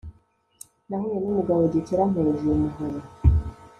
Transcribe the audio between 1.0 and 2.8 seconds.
numugabo Gikeli ampereza uyu